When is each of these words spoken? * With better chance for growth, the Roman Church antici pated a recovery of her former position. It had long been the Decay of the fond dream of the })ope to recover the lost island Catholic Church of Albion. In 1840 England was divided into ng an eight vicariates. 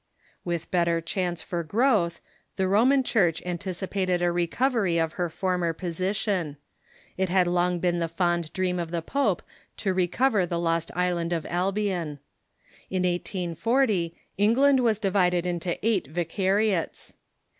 * 0.25 0.29
With 0.43 0.71
better 0.71 0.99
chance 0.99 1.43
for 1.43 1.61
growth, 1.61 2.21
the 2.55 2.67
Roman 2.67 3.03
Church 3.03 3.39
antici 3.45 3.87
pated 3.87 4.19
a 4.23 4.31
recovery 4.31 4.97
of 4.97 5.13
her 5.13 5.29
former 5.29 5.73
position. 5.73 6.57
It 7.17 7.29
had 7.29 7.45
long 7.45 7.77
been 7.77 7.99
the 7.99 8.05
Decay 8.05 8.05
of 8.05 8.09
the 8.09 8.17
fond 8.17 8.53
dream 8.53 8.79
of 8.79 8.89
the 8.89 9.03
})ope 9.13 9.43
to 9.77 9.93
recover 9.93 10.47
the 10.47 10.57
lost 10.57 10.89
island 10.95 11.29
Catholic 11.29 11.43
Church 11.43 11.51
of 11.51 11.55
Albion. 11.55 12.19
In 12.89 13.03
1840 13.03 14.19
England 14.39 14.79
was 14.79 14.97
divided 14.97 15.45
into 15.45 15.69
ng 15.69 15.73
an 15.75 15.79
eight 15.83 16.07
vicariates. 16.07 17.13